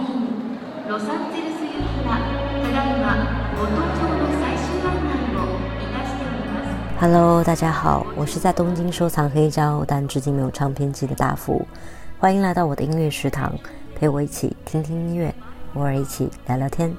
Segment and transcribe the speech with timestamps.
[0.00, 0.08] 便
[0.88, 2.18] ロサンゼルス行きは
[2.62, 3.06] ただいま
[3.54, 5.38] ご搭乗の最終案内を
[5.78, 7.00] いたしております。
[7.00, 11.66] Hello，大家好，我是在东京收藏黑胶，但至今没有唱片机的大福。
[12.18, 13.52] 欢迎来到我的音乐食堂，
[13.94, 15.32] 陪我一起听听音乐，
[15.74, 16.92] 偶尔一起聊聊天。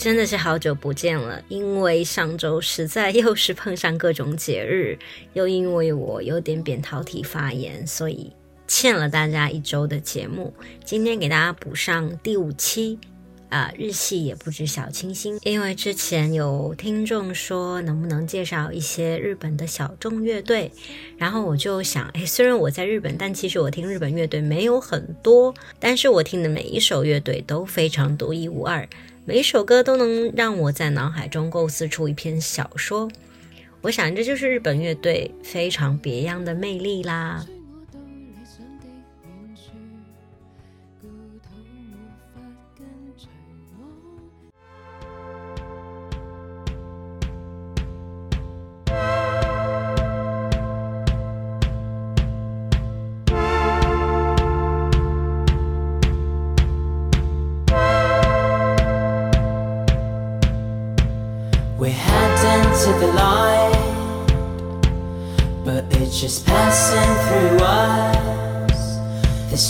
[0.00, 4.98] 真的是好久不见了，因为上周实在又是碰上各种节日，
[5.34, 8.32] 又因为我有点扁桃体发炎，所以
[8.66, 10.54] 欠了大家一周的节目。
[10.86, 12.98] 今天给大家补上第五期，
[13.50, 15.38] 啊，日系也不止小清新。
[15.42, 20.72] 因为之前有听众说能不能介绍一些日本的小众乐队，
[21.18, 28.88] 然后我就想，哎，虽然我在日本，但其实我听日本乐队没有很多，但是我听的每一首乐队都非常独一无二。
[29.30, 33.08] 每一首歌都能让我在脑海中构思出一篇小说，
[33.80, 37.46] 我想这就是日本乐队非常别样的魅力啦。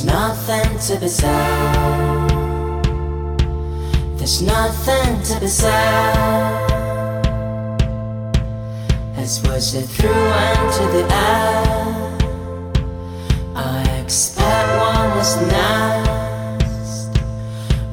[0.00, 2.80] There's nothing to be said.
[4.16, 6.72] There's nothing to be said.
[9.14, 12.16] As was it through into the air.
[13.54, 17.10] I expect one is next.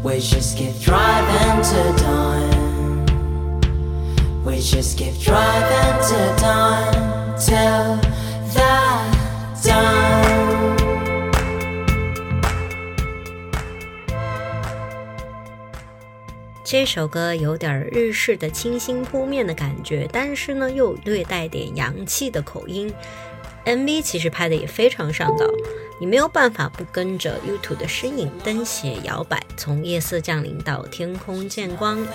[0.01, 3.05] We just keep driving to dawn.
[4.45, 8.16] We just keep driving to dawn till
[16.69, 22.93] 这首歌有点日式的清新扑面的感觉，但是呢又略带点洋气的口音。
[23.63, 25.45] MV 其实拍的也非常上道，
[25.97, 32.05] 你没有办法不跟着 YouTube 的身影灯鞋摇摆，从夜色降临到天空见光。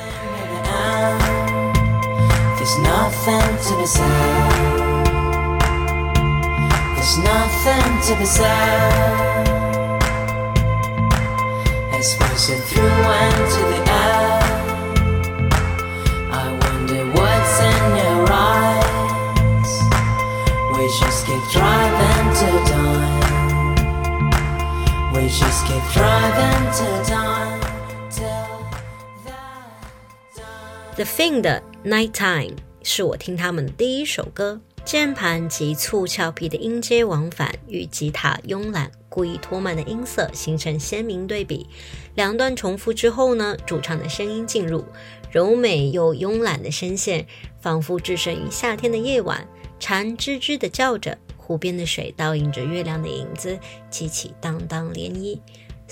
[31.15, 41.67] Thing 的 Nighttime 是我听他们第一首歌，键盘急促俏皮的音阶往返与吉他慵懒故意拖慢的音色形成鲜明对比。
[42.15, 44.87] 两段重复之后呢，主唱的声音进入，
[45.31, 47.27] 柔美又慵懒的声线，
[47.61, 49.47] 仿佛置身于夏天的夜晚，
[49.79, 53.59] 蝉吱吱的叫着，湖边的水倒映着月亮的影子，
[53.91, 55.39] 激起荡荡涟漪。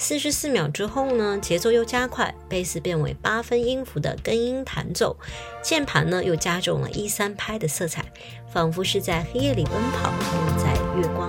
[0.03, 5.15] 四十四秒之后呢，节奏又加快，贝斯变为八分音符的根音弹奏，
[5.63, 8.11] 键盘呢又加重了一三拍的色彩，
[8.51, 11.29] 仿佛是在黑夜里奔跑，又在月光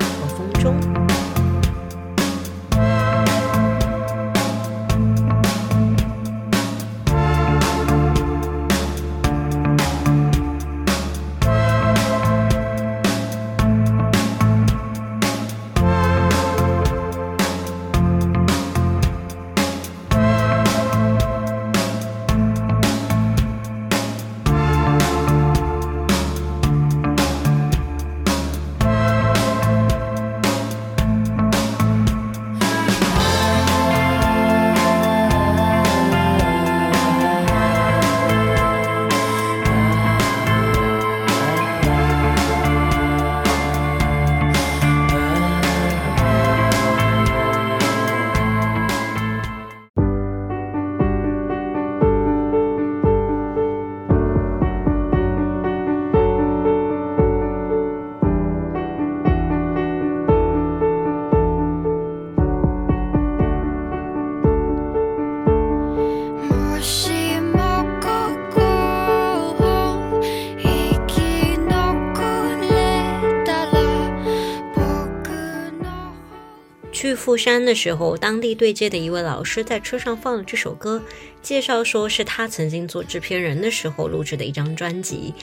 [77.21, 81.03] 富山的时候，当地对接的一位老师在车上放了这首歌，
[81.43, 85.35] 介绍说是他曾经做制片人的时候录制的一张专辑，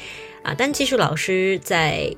[0.42, 2.12] 啊，但其实老师在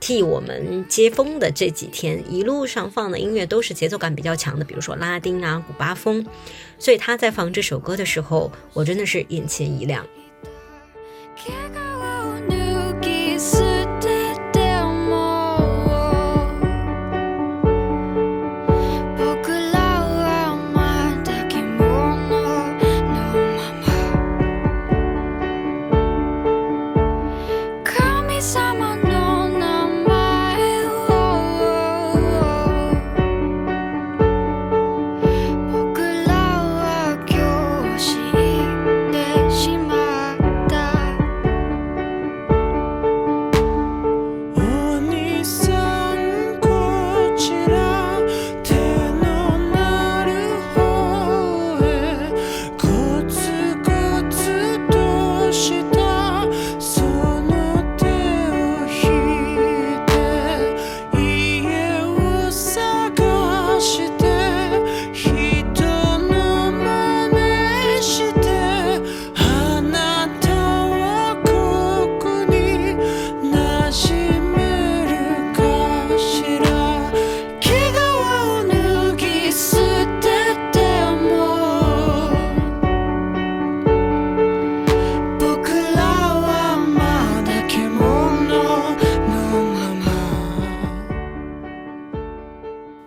[0.00, 6.26] 替我们接风的这几天，一路上放的音乐都是节奏感比较强的，比如说拉丁啊、古巴风，
[6.76, 10.04] 所以他在放这首歌的时候，我真的是眼前一亮。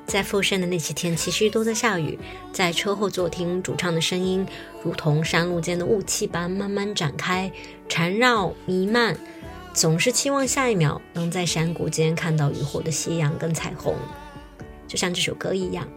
[0.10, 2.18] 在富山的那几天，其实都在下雨。
[2.52, 4.44] 在车后座听主唱的声音，
[4.84, 7.52] 如同山路间的雾气般慢慢展开、
[7.88, 9.16] 缠绕、弥漫，
[9.72, 13.96] 总是期望下一秒能在山谷间看到雨后的夕阳跟彩虹，
[14.88, 15.88] 就像这首歌一样。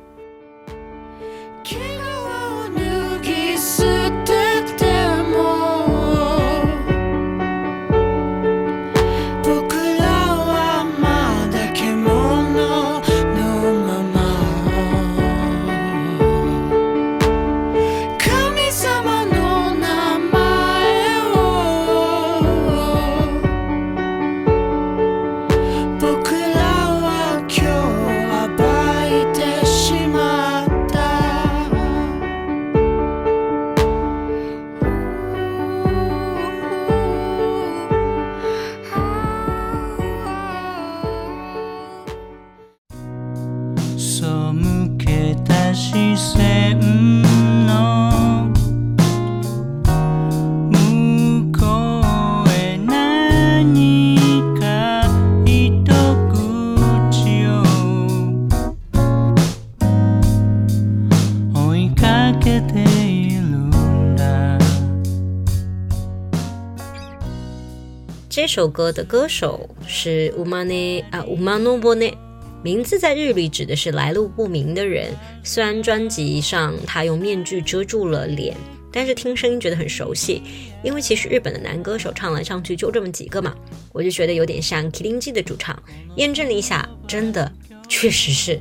[68.29, 72.17] 这首歌的歌手是乌玛内啊乌玛诺波内，
[72.62, 75.14] 名字在日语指的是来路不明的人。
[75.44, 78.56] 虽然专辑上他用面具遮住了脸，
[78.93, 80.43] 但是听声音觉得很熟悉，
[80.83, 83.55] 因为其实日本的男歌手唱来唱去就这么几个嘛，
[83.93, 85.81] 我就觉得有点像 Killing 的主唱。
[86.17, 87.53] 验证了一下，真的
[87.89, 88.61] 确实是。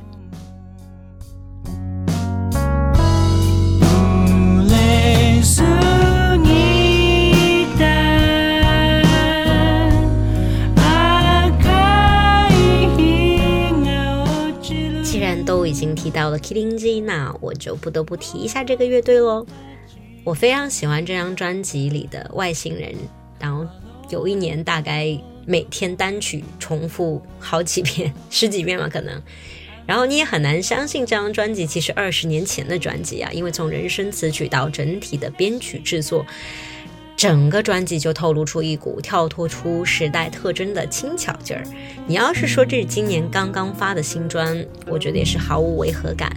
[15.66, 19.46] 已经提到了 Killing G，那我就不得不提一下这个乐队喽。
[20.24, 22.94] 我非常喜欢这张专辑里的外星人，
[23.38, 23.66] 然后
[24.08, 29.20] 有一年大概每天单曲重复好几遍、十几遍嘛，可能。
[29.84, 36.24] 然后你也很难相信这张专辑其实二十年前的专辑啊，因为从人声词曲到整体的编曲制作。
[37.22, 41.62] 整个专辑就透露出一股跳脱出时代特征的轻巧劲儿。
[42.04, 46.36] 你要是说这是今年刚刚发的新专，我觉得也是毫无违和感。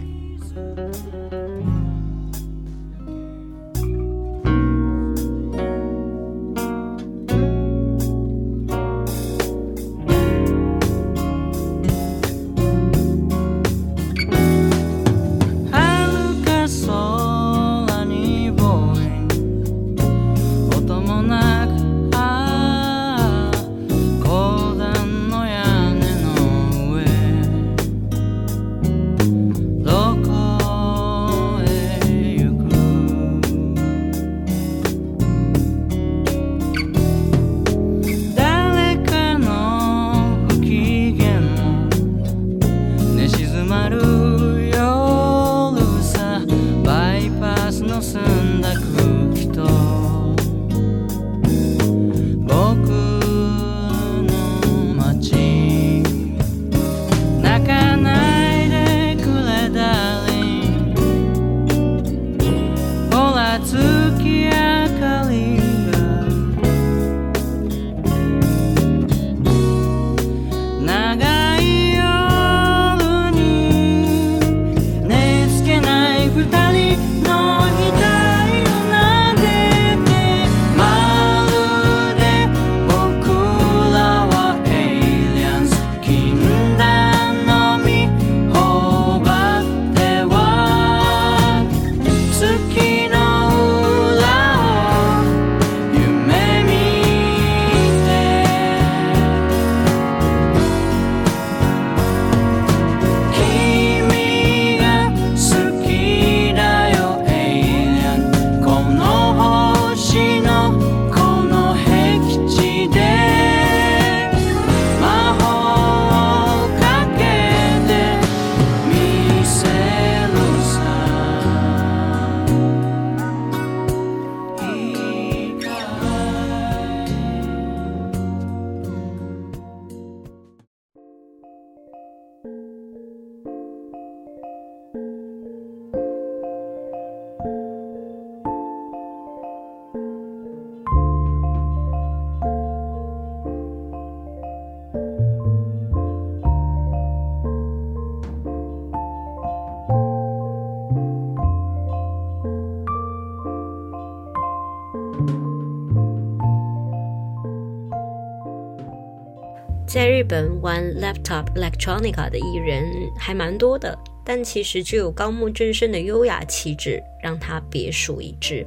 [159.86, 162.84] 在日本玩 laptop electronica 的艺人
[163.16, 168.66] 还蛮多的，但其实具有高木正胜的优雅气质让他别树一帜。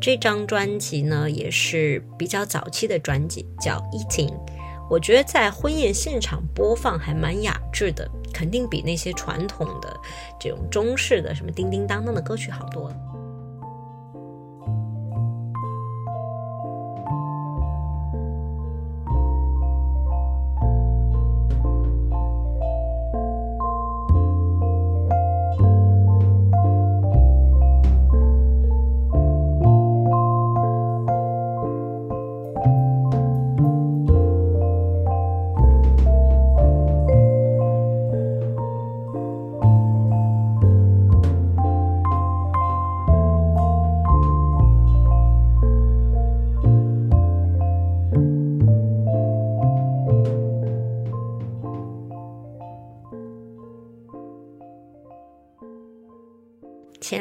[0.00, 4.32] 这张专辑呢，也是比较早期的专辑，叫 Eating。
[4.88, 9.94] 我觉得在婚宴现场播放还蛮雅致的，肯定比那些传统的
[10.40, 12.96] 这种中式的什么叮叮当当的歌曲好多了。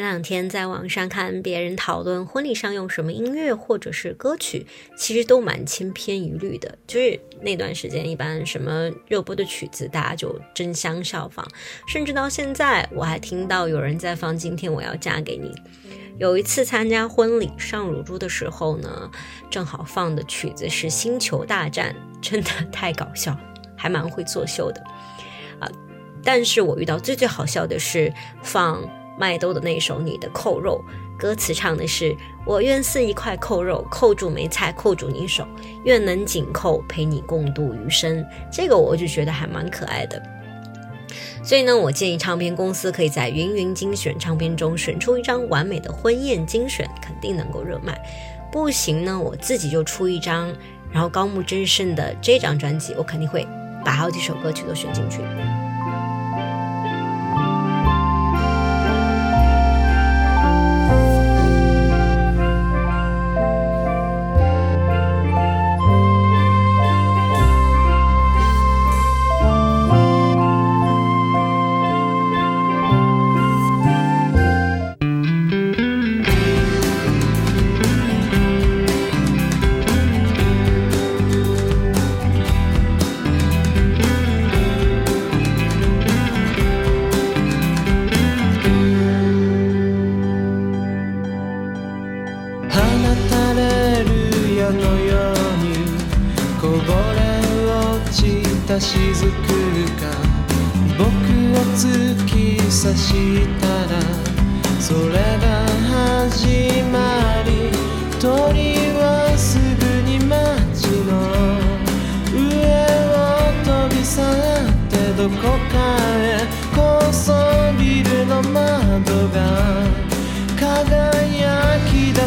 [0.05, 4.65] 两天在网上看别人讨论婚礼上用什么音乐或者是歌曲，
[4.97, 6.77] 其实都蛮千篇一律的。
[6.87, 11.45] 就是那段时间，一般什么热播的曲子，大家就争相效仿。
[11.87, 15.49] 甚至到现在，我还听到有人在放《今天我要嫁给你》。
[16.17, 19.11] 有一次参加婚礼上乳猪的时候呢，
[19.49, 23.37] 正好放的曲子是《星球大战》，真的太搞笑，
[23.75, 24.81] 还蛮会作秀的
[25.59, 25.69] 啊！
[26.23, 28.81] 但是我遇到最最好笑的是放。
[29.17, 30.83] 麦兜的那首《你的扣肉》，
[31.19, 35.47] 歌词唱的是：“我愿似一块扣肉，扣住梅菜，扣住你手，
[35.83, 40.21] 愿能紧扣，陪你共度余生。”这个我就觉得还蛮可爱的。
[41.43, 47.97] 所以呢，我建议唱片公司可以在云云精选唱片中选出一张完美的婚宴精选，肯定能够热卖。
[48.51, 50.51] 不行呢，我自己就出一张，
[50.91, 53.47] 然后高木真胜的这张专辑，我肯定会
[53.83, 55.19] 把好几首歌曲都选进去。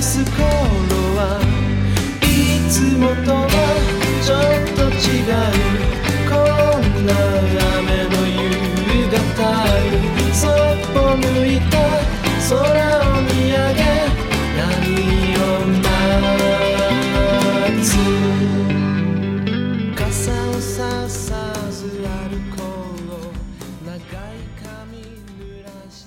[0.00, 0.44] す頃
[1.16, 1.40] は
[2.22, 2.24] い
[2.70, 3.48] つもとは
[4.22, 4.38] ちょっ
[4.76, 5.34] と違う
[6.28, 6.32] こ
[6.78, 7.10] んな
[7.78, 8.38] 雨の夕
[9.10, 9.18] 方
[9.90, 9.98] に
[10.32, 10.54] そっ
[10.94, 11.74] ぽ向いた
[12.48, 12.54] 空
[13.00, 13.78] を見上げ
[14.56, 14.62] 闇
[15.36, 15.86] を待
[17.82, 17.86] つ
[19.96, 21.26] 傘をささ
[21.70, 22.58] ず歩こ
[23.82, 25.02] う長い髪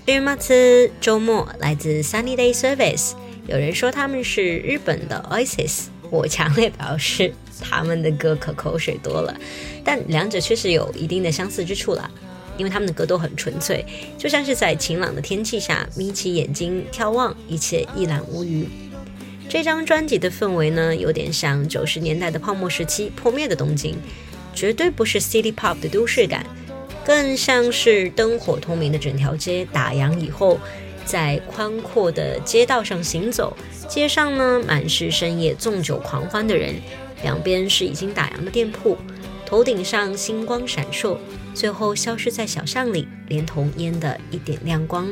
[0.08, 1.30] 週末周末
[1.60, 9.36] 来自 Sunny Day Service 有人说他们是日本的 Oasis，我强烈表示他们的歌可口水多了，
[9.84, 12.10] 但两者确实有一定的相似之处啦，
[12.58, 13.86] 因为他们的歌都很纯粹，
[14.18, 18.68] 就像是在晴朗的天气下眯起眼睛眺望，一切一览无余。
[19.50, 23.98] 这张专辑的氛围呢，有点像九十年代的泡沫时期破灭的东京，
[24.54, 26.46] 绝对不是 City Pop 的都市感。
[27.04, 30.60] 更像是灯火通明的整条街打烊以后，
[31.06, 33.56] 在宽阔的街道上行走，
[33.88, 36.76] 街上呢满是深夜纵酒狂欢的人，
[37.24, 38.98] 两边是已经打烊的店铺，
[39.46, 41.18] 头顶上星光闪烁，
[41.54, 45.12] 最后消失在小巷里，连同烟的一点亮光。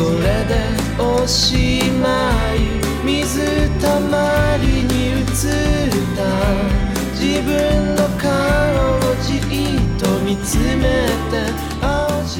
[0.00, 0.54] それで
[0.98, 2.60] おしまい
[3.04, 3.40] 水
[3.80, 5.24] たまりに映っ
[6.16, 6.20] た
[7.14, 8.28] 自分の顔
[8.98, 9.40] をじっ
[9.98, 10.82] と見つめ
[11.30, 11.34] て
[11.80, 12.36] 青白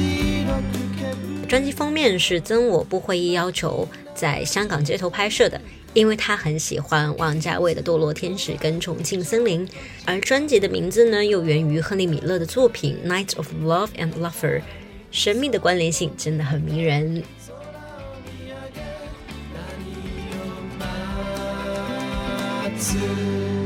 [1.47, 5.61] 专辑封面是曾我不会意要求在香港街头拍摄的，
[5.93, 9.65] 因为他很喜欢王家卫的《堕落天使》跟《重庆森林》，
[10.03, 14.61] 而专辑的名字呢又源于亨利米勒的作品《Night of Love and Lover》，
[15.09, 17.23] 神秘的关联性真的很迷人。
[22.82, 23.61] 夏